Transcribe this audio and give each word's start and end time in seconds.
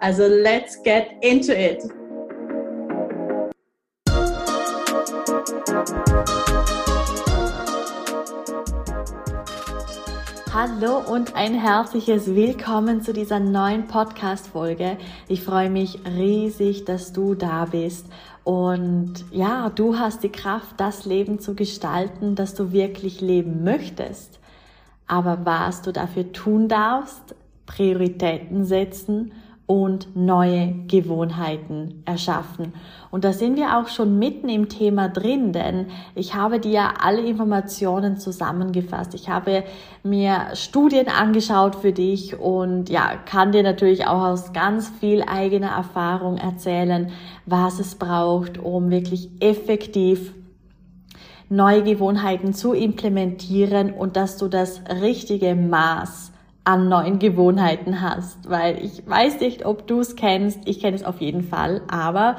Also 0.00 0.28
let's 0.28 0.80
get 0.84 1.08
into 1.22 1.52
it! 1.52 1.82
Hallo 10.52 10.98
und 11.12 11.34
ein 11.34 11.54
herzliches 11.54 12.32
Willkommen 12.32 13.02
zu 13.02 13.12
dieser 13.12 13.40
neuen 13.40 13.88
Podcast-Folge. 13.88 14.98
Ich 15.26 15.42
freue 15.42 15.68
mich 15.68 15.98
riesig, 16.06 16.84
dass 16.84 17.12
du 17.12 17.34
da 17.34 17.64
bist. 17.64 18.06
Und 18.44 19.24
ja, 19.32 19.68
du 19.68 19.98
hast 19.98 20.22
die 20.22 20.30
Kraft, 20.30 20.74
das 20.76 21.06
Leben 21.06 21.40
zu 21.40 21.56
gestalten, 21.56 22.36
das 22.36 22.54
du 22.54 22.70
wirklich 22.70 23.20
leben 23.20 23.64
möchtest. 23.64 24.38
Aber 25.08 25.40
was 25.44 25.82
du 25.82 25.92
dafür 25.92 26.32
tun 26.32 26.68
darfst, 26.68 27.34
Prioritäten 27.66 28.64
setzen 28.64 29.32
und 29.68 30.16
neue 30.16 30.72
Gewohnheiten 30.86 32.02
erschaffen. 32.06 32.72
Und 33.10 33.24
da 33.24 33.34
sind 33.34 33.58
wir 33.58 33.76
auch 33.76 33.88
schon 33.88 34.18
mitten 34.18 34.48
im 34.48 34.70
Thema 34.70 35.10
drin, 35.10 35.52
denn 35.52 35.88
ich 36.14 36.34
habe 36.34 36.58
dir 36.58 37.04
alle 37.04 37.20
Informationen 37.20 38.16
zusammengefasst. 38.16 39.12
Ich 39.12 39.28
habe 39.28 39.64
mir 40.02 40.46
Studien 40.54 41.08
angeschaut 41.08 41.76
für 41.76 41.92
dich 41.92 42.40
und 42.40 42.88
ja, 42.88 43.10
kann 43.26 43.52
dir 43.52 43.62
natürlich 43.62 44.06
auch 44.06 44.22
aus 44.22 44.54
ganz 44.54 44.88
viel 44.88 45.22
eigener 45.22 45.72
Erfahrung 45.72 46.38
erzählen, 46.38 47.10
was 47.44 47.78
es 47.78 47.94
braucht, 47.94 48.56
um 48.56 48.90
wirklich 48.90 49.28
effektiv 49.40 50.32
neue 51.50 51.82
Gewohnheiten 51.82 52.54
zu 52.54 52.72
implementieren 52.72 53.92
und 53.92 54.16
dass 54.16 54.38
du 54.38 54.48
das 54.48 54.80
richtige 55.02 55.54
Maß 55.54 56.32
an 56.64 56.88
neuen 56.88 57.18
Gewohnheiten 57.18 58.02
hast, 58.02 58.50
weil 58.50 58.84
ich 58.84 59.02
weiß 59.08 59.40
nicht, 59.40 59.64
ob 59.64 59.86
du 59.86 60.00
es 60.00 60.16
kennst. 60.16 60.60
Ich 60.66 60.80
kenne 60.80 60.96
es 60.96 61.04
auf 61.04 61.20
jeden 61.20 61.42
Fall, 61.42 61.80
aber 61.88 62.36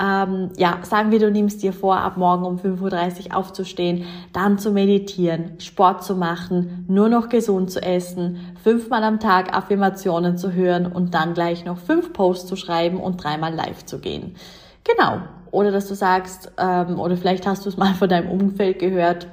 ähm, 0.00 0.50
ja, 0.56 0.78
sagen 0.82 1.10
wir, 1.10 1.18
du 1.18 1.30
nimmst 1.30 1.62
dir 1.62 1.72
vor, 1.72 1.96
ab 1.96 2.16
morgen 2.16 2.44
um 2.44 2.58
5.30 2.58 3.30
Uhr 3.30 3.36
aufzustehen, 3.36 4.04
dann 4.32 4.58
zu 4.58 4.70
meditieren, 4.70 5.58
Sport 5.58 6.04
zu 6.04 6.14
machen, 6.14 6.84
nur 6.88 7.08
noch 7.08 7.28
gesund 7.28 7.72
zu 7.72 7.82
essen, 7.82 8.56
fünfmal 8.62 9.02
am 9.02 9.18
Tag 9.18 9.52
Affirmationen 9.52 10.38
zu 10.38 10.52
hören 10.52 10.86
und 10.86 11.12
dann 11.14 11.34
gleich 11.34 11.64
noch 11.64 11.78
fünf 11.78 12.12
Posts 12.12 12.46
zu 12.46 12.56
schreiben 12.56 12.98
und 12.98 13.22
dreimal 13.22 13.52
live 13.52 13.84
zu 13.84 13.98
gehen. 13.98 14.36
Genau. 14.84 15.22
Oder 15.50 15.70
dass 15.70 15.88
du 15.88 15.94
sagst, 15.94 16.50
ähm, 16.56 16.98
oder 16.98 17.16
vielleicht 17.16 17.46
hast 17.46 17.64
du 17.64 17.68
es 17.68 17.76
mal 17.76 17.94
von 17.94 18.08
deinem 18.08 18.30
Umfeld 18.30 18.78
gehört, 18.78 19.26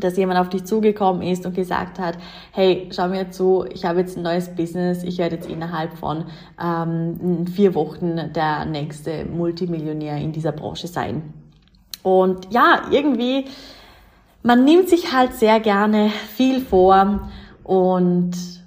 dass 0.00 0.16
jemand 0.16 0.38
auf 0.38 0.48
dich 0.48 0.64
zugekommen 0.64 1.22
ist 1.22 1.46
und 1.46 1.54
gesagt 1.54 1.98
hat, 1.98 2.18
hey, 2.52 2.88
schau 2.90 3.08
mir 3.08 3.30
zu, 3.30 3.64
ich 3.72 3.84
habe 3.84 4.00
jetzt 4.00 4.16
ein 4.16 4.22
neues 4.22 4.54
Business, 4.54 5.02
ich 5.02 5.18
werde 5.18 5.36
jetzt 5.36 5.48
innerhalb 5.48 5.96
von 5.96 6.24
ähm, 6.62 7.46
vier 7.46 7.74
Wochen 7.74 8.32
der 8.32 8.64
nächste 8.64 9.24
Multimillionär 9.24 10.16
in 10.18 10.32
dieser 10.32 10.52
Branche 10.52 10.86
sein. 10.86 11.34
Und 12.02 12.52
ja, 12.52 12.82
irgendwie, 12.90 13.46
man 14.42 14.64
nimmt 14.64 14.88
sich 14.88 15.12
halt 15.12 15.34
sehr 15.34 15.60
gerne 15.60 16.10
viel 16.34 16.60
vor 16.60 17.28
und 17.64 18.57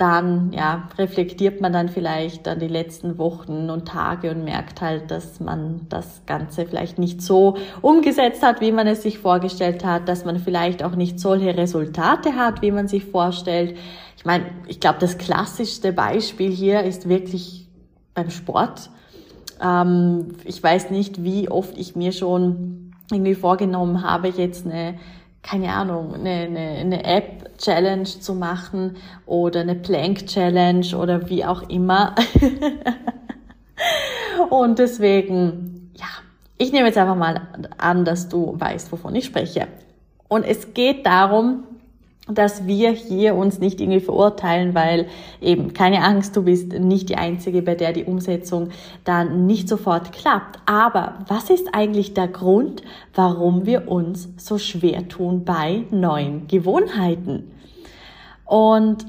dann 0.00 0.52
ja, 0.52 0.88
reflektiert 0.96 1.60
man 1.60 1.74
dann 1.74 1.90
vielleicht 1.90 2.46
dann 2.46 2.58
die 2.58 2.68
letzten 2.68 3.18
Wochen 3.18 3.68
und 3.68 3.86
Tage 3.86 4.30
und 4.30 4.44
merkt 4.44 4.80
halt, 4.80 5.10
dass 5.10 5.40
man 5.40 5.82
das 5.90 6.22
Ganze 6.24 6.64
vielleicht 6.64 6.98
nicht 6.98 7.20
so 7.20 7.58
umgesetzt 7.82 8.42
hat, 8.42 8.62
wie 8.62 8.72
man 8.72 8.86
es 8.86 9.02
sich 9.02 9.18
vorgestellt 9.18 9.84
hat, 9.84 10.08
dass 10.08 10.24
man 10.24 10.38
vielleicht 10.38 10.82
auch 10.82 10.96
nicht 10.96 11.20
solche 11.20 11.54
Resultate 11.54 12.34
hat, 12.34 12.62
wie 12.62 12.70
man 12.70 12.88
sich 12.88 13.04
vorstellt. 13.04 13.76
Ich 14.16 14.24
meine, 14.24 14.46
ich 14.68 14.80
glaube, 14.80 14.98
das 15.00 15.18
klassischste 15.18 15.92
Beispiel 15.92 16.50
hier 16.50 16.82
ist 16.82 17.06
wirklich 17.06 17.68
beim 18.14 18.30
Sport. 18.30 18.88
Ähm, 19.62 20.28
ich 20.44 20.62
weiß 20.62 20.90
nicht, 20.90 21.22
wie 21.22 21.50
oft 21.50 21.76
ich 21.76 21.94
mir 21.94 22.12
schon 22.12 22.92
irgendwie 23.12 23.34
vorgenommen 23.34 24.02
habe, 24.02 24.28
jetzt 24.28 24.64
eine 24.64 24.94
keine 25.42 25.72
Ahnung, 25.72 26.14
eine, 26.14 26.30
eine, 26.30 26.68
eine 26.78 27.04
App-Challenge 27.04 28.04
zu 28.04 28.34
machen 28.34 28.96
oder 29.26 29.60
eine 29.60 29.74
Plank-Challenge 29.74 30.96
oder 30.96 31.28
wie 31.28 31.44
auch 31.44 31.68
immer. 31.68 32.14
Und 34.50 34.78
deswegen, 34.78 35.92
ja, 35.96 36.06
ich 36.58 36.72
nehme 36.72 36.86
jetzt 36.86 36.98
einfach 36.98 37.16
mal 37.16 37.48
an, 37.78 38.04
dass 38.04 38.28
du 38.28 38.54
weißt, 38.58 38.92
wovon 38.92 39.14
ich 39.14 39.24
spreche. 39.24 39.68
Und 40.28 40.44
es 40.44 40.74
geht 40.74 41.06
darum, 41.06 41.64
dass 42.32 42.66
wir 42.66 42.90
hier 42.90 43.34
uns 43.34 43.58
nicht 43.58 43.80
irgendwie 43.80 44.00
verurteilen, 44.00 44.74
weil 44.74 45.06
eben 45.40 45.72
keine 45.72 46.02
Angst, 46.04 46.36
du 46.36 46.44
bist 46.44 46.72
nicht 46.72 47.08
die 47.08 47.16
Einzige, 47.16 47.62
bei 47.62 47.74
der 47.74 47.92
die 47.92 48.04
Umsetzung 48.04 48.70
dann 49.04 49.46
nicht 49.46 49.68
sofort 49.68 50.12
klappt. 50.12 50.58
Aber 50.66 51.18
was 51.28 51.50
ist 51.50 51.68
eigentlich 51.74 52.14
der 52.14 52.28
Grund, 52.28 52.82
warum 53.14 53.66
wir 53.66 53.88
uns 53.88 54.28
so 54.36 54.58
schwer 54.58 55.08
tun 55.08 55.44
bei 55.44 55.84
neuen 55.90 56.46
Gewohnheiten? 56.48 57.50
Und 58.44 59.06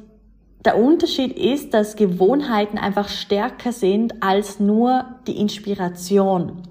der 0.64 0.78
Unterschied 0.78 1.38
ist, 1.38 1.74
dass 1.74 1.96
Gewohnheiten 1.96 2.78
einfach 2.78 3.10
stärker 3.10 3.72
sind 3.72 4.22
als 4.22 4.60
nur 4.60 5.06
die 5.26 5.40
Inspiration. 5.40 6.62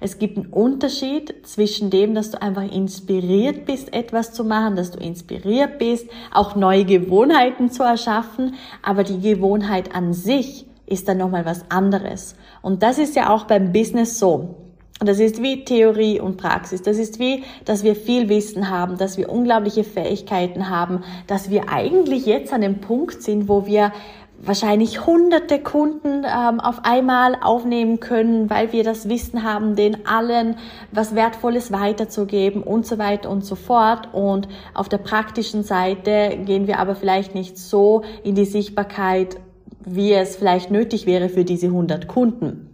Es 0.00 0.18
gibt 0.18 0.38
einen 0.38 0.46
Unterschied 0.46 1.46
zwischen 1.46 1.90
dem, 1.90 2.14
dass 2.14 2.30
du 2.30 2.40
einfach 2.40 2.70
inspiriert 2.70 3.66
bist, 3.66 3.92
etwas 3.92 4.32
zu 4.32 4.44
machen, 4.44 4.76
dass 4.76 4.90
du 4.90 4.98
inspiriert 4.98 5.78
bist, 5.78 6.08
auch 6.32 6.56
neue 6.56 6.84
Gewohnheiten 6.84 7.70
zu 7.70 7.82
erschaffen, 7.82 8.54
aber 8.82 9.04
die 9.04 9.20
Gewohnheit 9.20 9.94
an 9.94 10.12
sich 10.12 10.66
ist 10.86 11.08
dann 11.08 11.18
nochmal 11.18 11.46
was 11.46 11.70
anderes. 11.70 12.34
Und 12.62 12.82
das 12.82 12.98
ist 12.98 13.16
ja 13.16 13.30
auch 13.30 13.44
beim 13.44 13.72
Business 13.72 14.18
so. 14.18 14.56
Und 15.00 15.08
das 15.08 15.18
ist 15.18 15.42
wie 15.42 15.64
Theorie 15.64 16.20
und 16.20 16.36
Praxis. 16.36 16.82
Das 16.82 16.98
ist 16.98 17.18
wie, 17.18 17.42
dass 17.64 17.84
wir 17.84 17.96
viel 17.96 18.28
Wissen 18.28 18.68
haben, 18.68 18.98
dass 18.98 19.16
wir 19.16 19.30
unglaubliche 19.30 19.82
Fähigkeiten 19.82 20.68
haben, 20.68 21.02
dass 21.26 21.48
wir 21.48 21.70
eigentlich 21.70 22.26
jetzt 22.26 22.52
an 22.52 22.60
dem 22.60 22.82
Punkt 22.82 23.22
sind, 23.22 23.48
wo 23.48 23.64
wir 23.64 23.92
wahrscheinlich 24.42 25.06
hunderte 25.06 25.58
Kunden 25.58 26.24
ähm, 26.24 26.60
auf 26.60 26.84
einmal 26.84 27.36
aufnehmen 27.40 28.00
können, 28.00 28.48
weil 28.48 28.72
wir 28.72 28.84
das 28.84 29.08
Wissen 29.08 29.42
haben, 29.42 29.76
den 29.76 30.06
allen 30.06 30.56
was 30.92 31.14
Wertvolles 31.14 31.72
weiterzugeben 31.72 32.62
und 32.62 32.86
so 32.86 32.98
weiter 32.98 33.30
und 33.30 33.44
so 33.44 33.54
fort. 33.54 34.08
Und 34.12 34.48
auf 34.74 34.88
der 34.88 34.98
praktischen 34.98 35.62
Seite 35.62 36.38
gehen 36.44 36.66
wir 36.66 36.78
aber 36.78 36.94
vielleicht 36.94 37.34
nicht 37.34 37.58
so 37.58 38.02
in 38.24 38.34
die 38.34 38.46
Sichtbarkeit, 38.46 39.36
wie 39.84 40.12
es 40.12 40.36
vielleicht 40.36 40.70
nötig 40.70 41.06
wäre 41.06 41.28
für 41.28 41.44
diese 41.44 41.66
100 41.66 42.08
Kunden. 42.08 42.66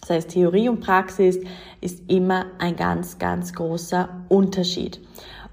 Das 0.00 0.10
heißt, 0.10 0.30
Theorie 0.30 0.68
und 0.68 0.80
Praxis 0.80 1.38
ist 1.80 2.10
immer 2.10 2.46
ein 2.58 2.76
ganz, 2.76 3.18
ganz 3.18 3.52
großer 3.52 4.08
Unterschied. 4.28 5.00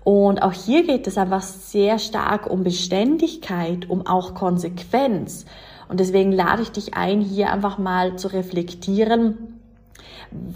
Und 0.07 0.41
auch 0.41 0.53
hier 0.53 0.85
geht 0.85 1.05
es 1.05 1.17
einfach 1.17 1.41
sehr 1.41 1.99
stark 1.99 2.49
um 2.49 2.63
Beständigkeit, 2.63 3.89
um 3.89 4.07
auch 4.07 4.35
Konsequenz. 4.35 5.43
Und 5.89 5.99
deswegen 5.99 6.31
lade 6.31 6.61
ich 6.61 6.71
dich 6.71 6.93
ein, 6.93 7.19
hier 7.19 7.51
einfach 7.51 7.77
mal 7.77 8.15
zu 8.15 8.29
reflektieren, 8.29 9.59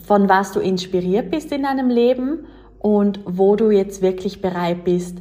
von 0.06 0.30
was 0.30 0.54
du 0.54 0.62
inspiriert 0.62 1.32
bist 1.32 1.52
in 1.52 1.64
deinem 1.64 1.90
Leben 1.90 2.46
und 2.80 3.20
wo 3.26 3.58
du 3.58 3.72
jetzt 3.72 4.02
wirklich 4.02 4.42
bereit 4.42 4.86
bist, 4.86 5.18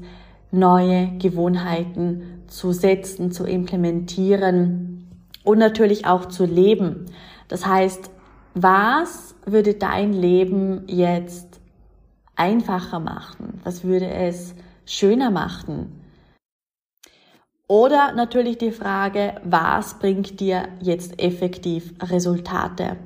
neue 0.53 1.09
Gewohnheiten 1.19 2.45
zu 2.47 2.71
setzen, 2.71 3.33
zu 3.33 3.43
implementieren 3.43 5.09
und 5.43 5.59
natürlich 5.59 6.07
auch 6.07 6.27
zu 6.27 6.45
leben. 6.45 7.07
Das 7.49 7.67
heißt, 7.67 8.13
was 8.55 9.35
würde 9.45 9.75
dein 9.75 10.13
Leben 10.13 10.85
jetzt 10.87 11.60
einfacher 12.41 13.01
machen? 13.01 13.61
Was 13.65 13.85
würde 13.85 14.09
es 14.11 14.55
schöner 14.87 15.31
machen? 15.31 16.01
Oder 17.69 18.13
natürlich 18.13 18.57
die 18.59 18.73
Frage, 18.73 19.41
was 19.45 19.99
bringt 19.99 20.41
dir 20.41 20.69
jetzt 20.81 21.21
effektiv 21.23 21.93
Resultate? 22.03 22.97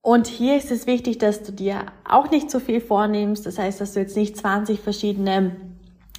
Und 0.00 0.28
hier 0.28 0.56
ist 0.56 0.70
es 0.70 0.86
wichtig, 0.86 1.18
dass 1.18 1.42
du 1.42 1.52
dir 1.52 1.86
auch 2.08 2.30
nicht 2.30 2.50
zu 2.50 2.60
viel 2.60 2.80
vornimmst. 2.80 3.44
Das 3.44 3.58
heißt, 3.58 3.80
dass 3.80 3.94
du 3.94 4.00
jetzt 4.00 4.16
nicht 4.16 4.36
20 4.36 4.80
verschiedene 4.80 5.56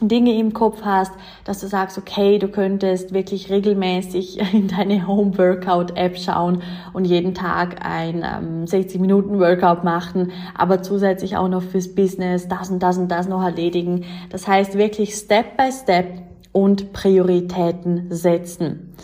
Dinge 0.02 0.38
im 0.38 0.54
Kopf 0.54 0.82
hast, 0.84 1.12
dass 1.44 1.60
du 1.60 1.68
sagst, 1.68 1.98
okay, 1.98 2.40
du 2.40 2.48
könntest 2.48 3.14
wirklich 3.14 3.50
regelmäßig 3.50 4.40
in 4.54 4.68
deine 4.68 5.08
Home 5.08 5.38
Workout 5.38 5.98
App 5.98 6.18
schauen 6.18 6.62
und 6.94 7.06
jeden 7.06 7.34
Tag 7.34 7.86
ein 7.86 8.24
ähm, 8.24 8.68
60 8.68 9.02
Minuten 9.02 9.40
Workout 9.40 9.84
machen, 9.84 10.32
aber 10.56 10.82
zusätzlich 10.82 11.38
auch 11.38 11.50
noch 11.50 11.64
fürs 11.64 11.94
Business 11.94 12.48
das 12.48 12.70
und 12.70 12.82
das 12.82 12.98
und 12.98 13.10
das 13.10 13.28
noch 13.28 13.44
erledigen. 13.44 14.06
Das 14.30 14.48
heißt 14.48 14.78
wirklich 14.78 15.16
Step 15.16 15.58
by 15.58 15.72
Step 15.72 16.08
und 16.52 16.94
Prioritäten 16.94 18.08
setzen. 18.10 18.96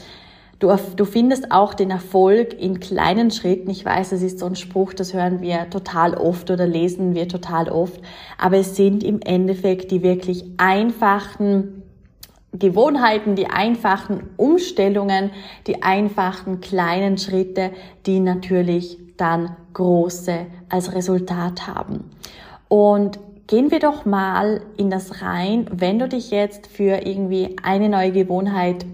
Du, 0.60 0.74
du 0.96 1.04
findest 1.04 1.52
auch 1.52 1.74
den 1.74 1.92
Erfolg 1.92 2.54
in 2.60 2.80
kleinen 2.80 3.30
Schritten. 3.30 3.69
Ich 3.69 3.84
weiß, 3.84 4.12
das 4.12 4.22
ist 4.22 4.40
so 4.40 4.46
ein 4.46 4.56
Spruch, 4.56 4.94
das 4.94 5.13
hören 5.13 5.42
wir 5.42 5.69
total 5.69 6.13
oft 6.13 6.50
oder 6.50 6.66
lesen 6.66 7.13
wir 7.13 7.28
total 7.28 7.68
oft. 7.69 8.00
Aber 8.38 8.57
es 8.57 8.75
sind 8.75 9.04
im 9.04 9.22
Endeffekt 9.22 9.92
die 9.92 10.02
wirklich 10.02 10.46
einfachen 10.57 11.84
Gewohnheiten, 12.54 13.36
die 13.36 13.48
einfachen 13.48 14.30
Umstellungen, 14.38 15.31
die 15.68 15.84
einfachen 15.84 16.62
kleinen 16.62 17.18
Schritte, 17.18 17.72
die 18.06 18.22
natürlich 18.22 18.98
dann 19.18 19.58
große 19.74 20.46
als 20.69 20.94
Resultat 20.94 21.68
haben. 21.68 22.12
Und 22.69 23.19
gehen 23.48 23.72
wir 23.72 23.80
doch 23.80 24.06
mal 24.06 24.62
in 24.78 24.90
das 24.90 25.22
rein, 25.22 25.68
wenn 25.72 26.00
du 26.00 26.08
dich 26.08 26.31
jetzt 26.31 26.68
für 26.68 27.06
irgendwie 27.06 27.58
eine 27.62 27.90
neue 27.90 28.13
Gewohnheit 28.13 28.86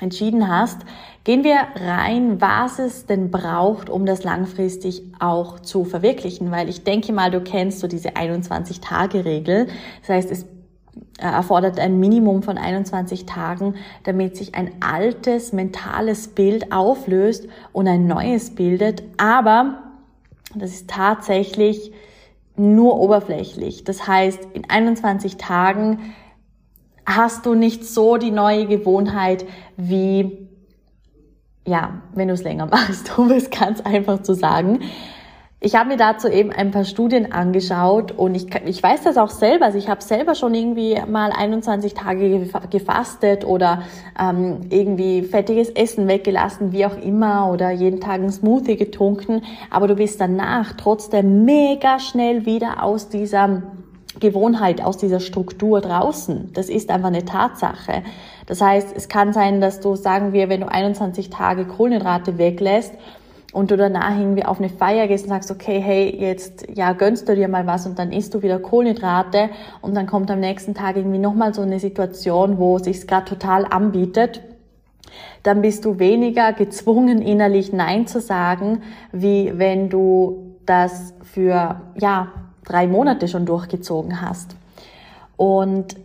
entschieden 0.00 0.48
hast, 0.48 0.80
gehen 1.24 1.44
wir 1.44 1.56
rein, 1.76 2.40
was 2.40 2.78
es 2.78 3.06
denn 3.06 3.30
braucht, 3.30 3.88
um 3.88 4.06
das 4.06 4.24
langfristig 4.24 5.02
auch 5.20 5.60
zu 5.60 5.84
verwirklichen. 5.84 6.50
Weil 6.50 6.68
ich 6.68 6.84
denke 6.84 7.12
mal, 7.12 7.30
du 7.30 7.40
kennst 7.40 7.80
so 7.80 7.86
diese 7.86 8.10
21-Tage-Regel. 8.10 9.68
Das 10.00 10.08
heißt, 10.08 10.30
es 10.30 10.46
erfordert 11.18 11.78
ein 11.78 11.98
Minimum 11.98 12.42
von 12.42 12.58
21 12.58 13.26
Tagen, 13.26 13.76
damit 14.02 14.36
sich 14.36 14.54
ein 14.54 14.72
altes 14.80 15.52
mentales 15.52 16.28
Bild 16.28 16.72
auflöst 16.72 17.48
und 17.72 17.88
ein 17.88 18.06
neues 18.06 18.54
bildet. 18.54 19.02
Aber 19.16 19.78
das 20.54 20.72
ist 20.72 20.90
tatsächlich 20.90 21.92
nur 22.56 23.00
oberflächlich. 23.00 23.84
Das 23.84 24.06
heißt, 24.06 24.48
in 24.52 24.68
21 24.68 25.36
Tagen 25.36 26.14
hast 27.06 27.46
du 27.46 27.54
nicht 27.54 27.84
so 27.84 28.16
die 28.16 28.30
neue 28.30 28.66
Gewohnheit 28.66 29.44
wie, 29.76 30.48
ja, 31.66 32.02
wenn 32.14 32.28
du 32.28 32.34
es 32.34 32.42
länger 32.42 32.66
machst, 32.70 33.18
um 33.18 33.30
es 33.30 33.50
ganz 33.50 33.80
einfach 33.80 34.22
zu 34.22 34.34
sagen. 34.34 34.80
Ich 35.60 35.74
habe 35.76 35.88
mir 35.88 35.96
dazu 35.96 36.28
eben 36.28 36.52
ein 36.52 36.72
paar 36.72 36.84
Studien 36.84 37.32
angeschaut 37.32 38.12
und 38.12 38.34
ich, 38.34 38.54
ich 38.66 38.82
weiß 38.82 39.04
das 39.04 39.16
auch 39.16 39.30
selber. 39.30 39.64
Also 39.64 39.78
ich 39.78 39.88
habe 39.88 40.02
selber 40.02 40.34
schon 40.34 40.54
irgendwie 40.54 41.00
mal 41.08 41.32
21 41.32 41.94
Tage 41.94 42.50
gefastet 42.68 43.46
oder 43.46 43.82
ähm, 44.20 44.60
irgendwie 44.68 45.22
fettiges 45.22 45.70
Essen 45.70 46.06
weggelassen, 46.06 46.72
wie 46.72 46.84
auch 46.84 46.98
immer, 46.98 47.50
oder 47.50 47.70
jeden 47.70 47.98
Tag 48.02 48.16
einen 48.16 48.30
Smoothie 48.30 48.76
getrunken. 48.76 49.40
Aber 49.70 49.88
du 49.88 49.94
bist 49.94 50.20
danach 50.20 50.74
trotzdem 50.74 51.46
mega 51.46 51.98
schnell 51.98 52.44
wieder 52.44 52.82
aus 52.82 53.08
dieser 53.08 53.62
Gewohnheit, 54.20 54.82
aus 54.82 54.96
dieser 54.96 55.20
Struktur 55.20 55.80
draußen. 55.80 56.52
Das 56.52 56.68
ist 56.68 56.90
einfach 56.90 57.08
eine 57.08 57.24
Tatsache. 57.24 58.02
Das 58.46 58.60
heißt, 58.60 58.88
es 58.94 59.08
kann 59.08 59.32
sein, 59.32 59.60
dass 59.60 59.80
du, 59.80 59.96
sagen 59.96 60.32
wir, 60.32 60.48
wenn 60.48 60.60
du 60.60 60.70
21 60.70 61.30
Tage 61.30 61.64
Kohlenhydrate 61.64 62.38
weglässt 62.38 62.92
und 63.52 63.70
du 63.70 63.76
danach 63.76 64.18
irgendwie 64.18 64.44
auf 64.44 64.58
eine 64.58 64.68
Feier 64.68 65.06
gehst 65.06 65.24
und 65.24 65.30
sagst, 65.30 65.50
okay, 65.50 65.80
hey, 65.80 66.14
jetzt, 66.18 66.66
ja, 66.74 66.92
gönnst 66.92 67.28
du 67.28 67.34
dir 67.34 67.48
mal 67.48 67.66
was 67.66 67.86
und 67.86 67.98
dann 67.98 68.12
isst 68.12 68.34
du 68.34 68.42
wieder 68.42 68.58
Kohlenhydrate 68.58 69.50
und 69.80 69.94
dann 69.94 70.06
kommt 70.06 70.30
am 70.30 70.40
nächsten 70.40 70.74
Tag 70.74 70.96
irgendwie 70.96 71.18
nochmal 71.18 71.54
so 71.54 71.62
eine 71.62 71.80
Situation, 71.80 72.58
wo 72.58 72.76
es 72.76 72.84
sich 72.84 73.06
gerade 73.06 73.26
total 73.26 73.64
anbietet, 73.64 74.42
dann 75.44 75.62
bist 75.62 75.84
du 75.84 75.98
weniger 75.98 76.52
gezwungen, 76.52 77.22
innerlich 77.22 77.72
Nein 77.72 78.06
zu 78.06 78.20
sagen, 78.20 78.82
wie 79.12 79.52
wenn 79.56 79.88
du 79.88 80.56
das 80.66 81.14
für, 81.22 81.80
ja, 81.96 82.32
drei 82.64 82.86
Monate 82.86 83.28
schon 83.28 83.46
durchgezogen 83.46 84.20
hast. 84.20 84.56
Und 85.36 85.96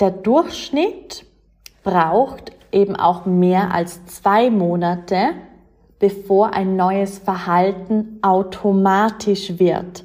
der 0.00 0.10
Durchschnitt 0.10 1.24
braucht 1.82 2.52
eben 2.72 2.96
auch 2.96 3.26
mehr 3.26 3.72
als 3.72 4.04
zwei 4.06 4.50
Monate, 4.50 5.30
bevor 5.98 6.52
ein 6.52 6.76
neues 6.76 7.18
Verhalten 7.18 8.18
automatisch 8.22 9.58
wird. 9.58 10.04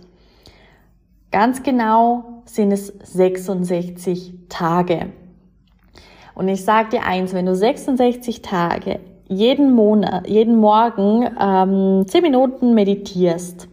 Ganz 1.32 1.64
genau 1.64 2.42
sind 2.46 2.72
es 2.72 2.88
66 2.88 4.34
Tage. 4.50 5.08
Und 6.34 6.48
ich 6.48 6.64
sage 6.64 6.90
dir 6.90 7.04
eins, 7.04 7.34
wenn 7.34 7.46
du 7.46 7.56
66 7.56 8.42
Tage 8.42 9.00
jeden 9.28 9.74
Monat, 9.74 10.28
jeden 10.28 10.58
Morgen 10.58 11.30
ähm, 11.40 12.06
10 12.08 12.22
Minuten 12.22 12.74
meditierst, 12.74 13.70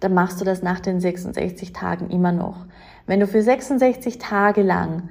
dann 0.00 0.14
machst 0.14 0.40
du 0.40 0.44
das 0.44 0.62
nach 0.62 0.80
den 0.80 1.00
66 1.00 1.72
Tagen 1.72 2.10
immer 2.10 2.32
noch. 2.32 2.66
Wenn 3.06 3.20
du 3.20 3.26
für 3.26 3.42
66 3.42 4.18
Tage 4.18 4.62
lang 4.62 5.08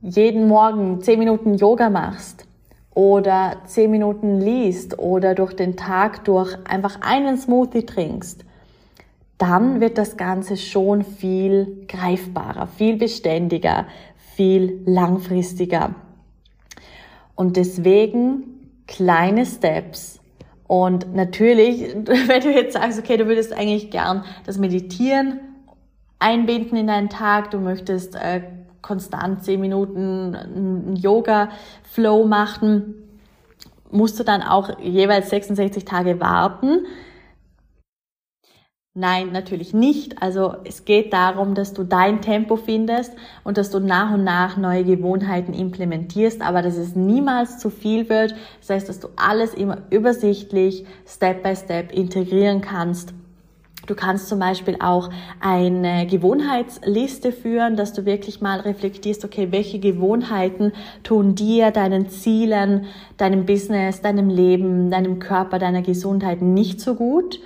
jeden 0.00 0.46
Morgen 0.48 1.00
10 1.00 1.18
Minuten 1.18 1.54
Yoga 1.54 1.90
machst 1.90 2.46
oder 2.94 3.56
10 3.66 3.90
Minuten 3.90 4.40
liest 4.40 4.98
oder 4.98 5.34
durch 5.34 5.54
den 5.54 5.76
Tag 5.76 6.24
durch 6.24 6.56
einfach 6.64 7.00
einen 7.00 7.36
Smoothie 7.36 7.84
trinkst, 7.84 8.44
dann 9.38 9.80
wird 9.80 9.98
das 9.98 10.16
Ganze 10.16 10.56
schon 10.56 11.02
viel 11.04 11.84
greifbarer, 11.86 12.66
viel 12.66 12.96
beständiger, 12.96 13.86
viel 14.34 14.82
langfristiger. 14.84 15.94
Und 17.36 17.56
deswegen 17.56 18.42
kleine 18.88 19.46
Steps, 19.46 20.17
und 20.68 21.14
natürlich, 21.14 21.96
wenn 22.04 22.40
du 22.40 22.52
jetzt 22.52 22.74
sagst, 22.74 23.00
okay, 23.00 23.16
du 23.16 23.26
würdest 23.26 23.52
eigentlich 23.52 23.90
gern 23.90 24.24
das 24.46 24.58
Meditieren 24.58 25.40
einbinden 26.20 26.76
in 26.78 26.86
deinen 26.86 27.08
Tag, 27.08 27.50
du 27.50 27.58
möchtest 27.58 28.14
äh, 28.14 28.42
konstant 28.82 29.42
zehn 29.42 29.60
Minuten 29.60 30.36
einen 30.36 30.96
Yoga-Flow 30.96 32.26
machen, 32.26 32.94
musst 33.90 34.20
du 34.20 34.24
dann 34.24 34.42
auch 34.42 34.78
jeweils 34.80 35.30
66 35.30 35.84
Tage 35.84 36.20
warten. 36.20 36.86
Nein, 39.00 39.30
natürlich 39.30 39.72
nicht. 39.74 40.20
Also 40.20 40.56
es 40.64 40.84
geht 40.84 41.12
darum, 41.12 41.54
dass 41.54 41.72
du 41.72 41.84
dein 41.84 42.20
Tempo 42.20 42.56
findest 42.56 43.12
und 43.44 43.56
dass 43.56 43.70
du 43.70 43.78
nach 43.78 44.12
und 44.12 44.24
nach 44.24 44.56
neue 44.56 44.82
Gewohnheiten 44.82 45.54
implementierst, 45.54 46.42
aber 46.42 46.62
dass 46.62 46.76
es 46.76 46.96
niemals 46.96 47.60
zu 47.60 47.70
viel 47.70 48.08
wird. 48.08 48.34
Das 48.58 48.70
heißt, 48.70 48.88
dass 48.88 48.98
du 48.98 49.06
alles 49.14 49.54
immer 49.54 49.82
übersichtlich, 49.90 50.84
Step 51.06 51.44
by 51.44 51.54
Step 51.54 51.92
integrieren 51.92 52.60
kannst. 52.60 53.14
Du 53.86 53.94
kannst 53.94 54.28
zum 54.28 54.40
Beispiel 54.40 54.78
auch 54.80 55.10
eine 55.38 56.04
Gewohnheitsliste 56.08 57.30
führen, 57.30 57.76
dass 57.76 57.92
du 57.92 58.04
wirklich 58.04 58.40
mal 58.40 58.58
reflektierst, 58.58 59.24
okay, 59.24 59.52
welche 59.52 59.78
Gewohnheiten 59.78 60.72
tun 61.04 61.36
dir, 61.36 61.70
deinen 61.70 62.08
Zielen, 62.08 62.86
deinem 63.16 63.46
Business, 63.46 64.00
deinem 64.00 64.28
Leben, 64.28 64.90
deinem 64.90 65.20
Körper, 65.20 65.60
deiner 65.60 65.82
Gesundheit 65.82 66.42
nicht 66.42 66.80
so 66.80 66.96
gut 66.96 67.38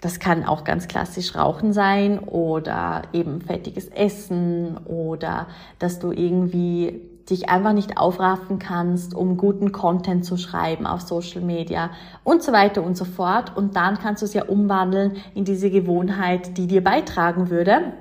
das 0.00 0.18
kann 0.18 0.44
auch 0.44 0.64
ganz 0.64 0.88
klassisch 0.88 1.34
Rauchen 1.34 1.72
sein 1.72 2.18
oder 2.18 3.02
eben 3.12 3.42
fettiges 3.42 3.88
Essen 3.88 4.78
oder 4.86 5.46
dass 5.78 5.98
du 5.98 6.10
irgendwie 6.10 7.02
dich 7.28 7.48
einfach 7.48 7.72
nicht 7.72 7.96
aufraffen 7.96 8.58
kannst, 8.58 9.14
um 9.14 9.36
guten 9.36 9.72
Content 9.72 10.24
zu 10.24 10.36
schreiben 10.36 10.86
auf 10.86 11.02
Social 11.02 11.42
Media 11.42 11.90
und 12.24 12.42
so 12.42 12.52
weiter 12.52 12.82
und 12.82 12.96
so 12.96 13.04
fort. 13.04 13.56
Und 13.56 13.76
dann 13.76 13.98
kannst 13.98 14.22
du 14.22 14.26
es 14.26 14.34
ja 14.34 14.44
umwandeln 14.46 15.16
in 15.34 15.44
diese 15.44 15.70
Gewohnheit, 15.70 16.56
die 16.56 16.66
dir 16.66 16.82
beitragen 16.82 17.50
würde. 17.50 17.92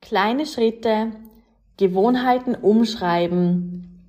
Kleine 0.00 0.46
Schritte, 0.46 1.08
Gewohnheiten 1.76 2.54
umschreiben, 2.54 4.00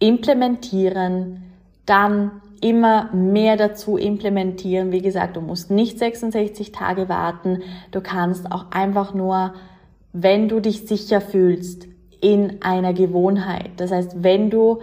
implementieren, 0.00 1.44
dann 1.86 2.42
immer 2.62 3.12
mehr 3.12 3.56
dazu 3.56 3.96
implementieren. 3.96 4.92
Wie 4.92 5.02
gesagt, 5.02 5.36
du 5.36 5.40
musst 5.40 5.70
nicht 5.70 5.98
66 5.98 6.72
Tage 6.72 7.08
warten. 7.08 7.62
Du 7.90 8.00
kannst 8.00 8.50
auch 8.50 8.70
einfach 8.70 9.14
nur, 9.14 9.54
wenn 10.12 10.48
du 10.48 10.60
dich 10.60 10.86
sicher 10.86 11.20
fühlst, 11.20 11.86
in 12.20 12.62
einer 12.62 12.92
Gewohnheit. 12.92 13.70
Das 13.76 13.92
heißt, 13.92 14.22
wenn 14.22 14.50
du 14.50 14.80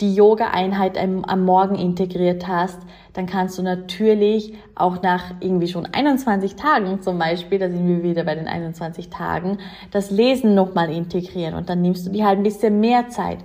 die 0.00 0.14
Yoga-Einheit 0.14 0.98
am 0.98 1.44
Morgen 1.44 1.76
integriert 1.76 2.48
hast, 2.48 2.78
dann 3.12 3.26
kannst 3.26 3.58
du 3.58 3.62
natürlich 3.62 4.54
auch 4.74 5.02
nach 5.02 5.34
irgendwie 5.40 5.68
schon 5.68 5.86
21 5.86 6.56
Tagen 6.56 7.00
zum 7.00 7.18
Beispiel, 7.18 7.60
da 7.60 7.70
sind 7.70 7.86
wir 7.86 8.02
wieder 8.02 8.24
bei 8.24 8.34
den 8.34 8.48
21 8.48 9.08
Tagen, 9.08 9.58
das 9.92 10.10
Lesen 10.10 10.54
nochmal 10.56 10.90
integrieren 10.90 11.54
und 11.54 11.68
dann 11.68 11.80
nimmst 11.80 12.06
du 12.06 12.10
dir 12.10 12.26
halt 12.26 12.38
ein 12.38 12.42
bisschen 12.42 12.80
mehr 12.80 13.08
Zeit. 13.08 13.38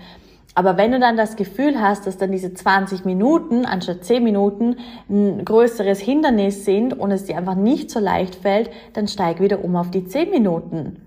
Aber 0.59 0.75
wenn 0.75 0.91
du 0.91 0.99
dann 0.99 1.15
das 1.15 1.37
Gefühl 1.37 1.79
hast, 1.79 2.05
dass 2.05 2.17
dann 2.17 2.33
diese 2.33 2.53
20 2.53 3.05
Minuten 3.05 3.65
anstatt 3.65 4.03
10 4.03 4.21
Minuten 4.21 4.75
ein 5.09 5.45
größeres 5.45 5.99
Hindernis 5.99 6.65
sind 6.65 6.99
und 6.99 7.11
es 7.11 7.23
dir 7.23 7.37
einfach 7.37 7.55
nicht 7.55 7.89
so 7.89 8.01
leicht 8.01 8.35
fällt, 8.35 8.69
dann 8.91 9.07
steig 9.07 9.39
wieder 9.39 9.63
um 9.63 9.77
auf 9.77 9.89
die 9.89 10.03
10 10.03 10.29
Minuten. 10.31 10.97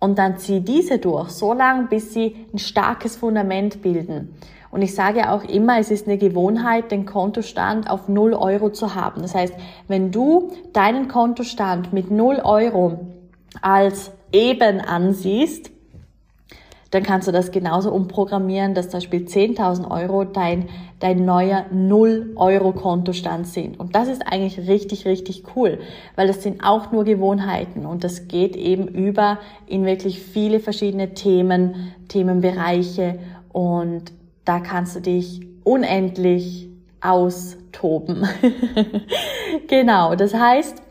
und 0.00 0.18
dann 0.18 0.38
zieh 0.38 0.60
diese 0.60 0.98
durch, 0.98 1.28
so 1.28 1.52
lange, 1.52 1.88
bis 1.88 2.14
sie 2.14 2.34
ein 2.54 2.58
starkes 2.58 3.16
Fundament 3.16 3.82
bilden. 3.82 4.34
Und 4.70 4.80
ich 4.80 4.94
sage 4.94 5.30
auch 5.30 5.44
immer, 5.44 5.78
es 5.78 5.90
ist 5.90 6.08
eine 6.08 6.16
Gewohnheit, 6.16 6.90
den 6.90 7.04
Kontostand 7.04 7.90
auf 7.90 8.08
0 8.08 8.32
Euro 8.32 8.70
zu 8.70 8.94
haben. 8.94 9.20
Das 9.20 9.34
heißt, 9.34 9.52
wenn 9.88 10.10
du 10.10 10.52
deinen 10.72 11.06
Kontostand 11.06 11.92
mit 11.92 12.10
0 12.10 12.40
Euro 12.42 13.00
als 13.60 14.10
eben 14.32 14.80
ansiehst, 14.80 15.71
dann 16.92 17.02
kannst 17.02 17.26
du 17.26 17.32
das 17.32 17.50
genauso 17.50 17.90
umprogrammieren, 17.90 18.74
dass 18.74 18.90
zum 18.90 18.98
Beispiel 18.98 19.22
10.000 19.22 19.90
Euro 19.90 20.24
dein, 20.24 20.68
dein 21.00 21.24
neuer 21.24 21.64
0-Euro-Kontostand 21.74 23.46
sind. 23.46 23.80
Und 23.80 23.94
das 23.94 24.08
ist 24.08 24.22
eigentlich 24.30 24.68
richtig, 24.68 25.06
richtig 25.06 25.44
cool, 25.56 25.78
weil 26.16 26.26
das 26.26 26.42
sind 26.42 26.62
auch 26.62 26.92
nur 26.92 27.04
Gewohnheiten 27.04 27.86
und 27.86 28.04
das 28.04 28.28
geht 28.28 28.56
eben 28.56 28.88
über 28.88 29.38
in 29.66 29.86
wirklich 29.86 30.20
viele 30.20 30.60
verschiedene 30.60 31.14
Themen, 31.14 31.94
Themenbereiche 32.08 33.18
und 33.52 34.12
da 34.44 34.60
kannst 34.60 34.94
du 34.94 35.00
dich 35.00 35.40
unendlich 35.64 36.68
austoben. 37.00 38.28
genau, 39.66 40.14
das 40.14 40.34
heißt, 40.34 40.82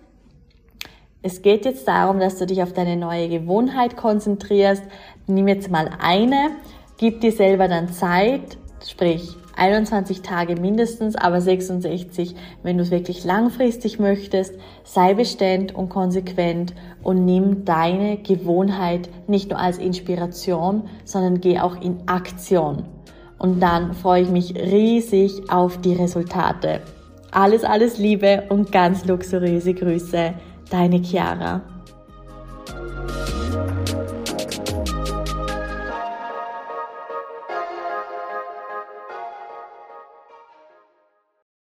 es 1.23 1.41
geht 1.41 1.65
jetzt 1.65 1.87
darum, 1.87 2.19
dass 2.19 2.37
du 2.37 2.45
dich 2.45 2.63
auf 2.63 2.73
deine 2.73 2.97
neue 2.97 3.29
Gewohnheit 3.29 3.95
konzentrierst. 3.95 4.83
Nimm 5.27 5.47
jetzt 5.47 5.69
mal 5.69 5.89
eine, 5.99 6.51
gib 6.97 7.21
dir 7.21 7.31
selber 7.31 7.67
dann 7.67 7.89
Zeit, 7.89 8.57
sprich 8.83 9.37
21 9.55 10.21
Tage 10.21 10.55
mindestens, 10.55 11.15
aber 11.15 11.39
66, 11.39 12.35
wenn 12.63 12.77
du 12.77 12.83
es 12.83 12.89
wirklich 12.89 13.23
langfristig 13.23 13.99
möchtest. 13.99 14.55
Sei 14.83 15.13
beständ 15.13 15.75
und 15.75 15.89
konsequent 15.89 16.73
und 17.03 17.25
nimm 17.25 17.65
deine 17.65 18.17
Gewohnheit 18.17 19.09
nicht 19.27 19.51
nur 19.51 19.59
als 19.59 19.77
Inspiration, 19.77 20.89
sondern 21.05 21.39
geh 21.39 21.59
auch 21.59 21.79
in 21.79 22.07
Aktion. 22.07 22.85
Und 23.37 23.59
dann 23.59 23.93
freue 23.93 24.23
ich 24.23 24.29
mich 24.29 24.55
riesig 24.55 25.51
auf 25.51 25.79
die 25.81 25.93
Resultate. 25.93 26.81
Alles, 27.31 27.63
alles 27.63 27.97
Liebe 27.99 28.43
und 28.49 28.71
ganz 28.71 29.05
luxuriöse 29.05 29.73
Grüße 29.73 30.33
deine 30.71 31.01
Chiara. 31.01 31.70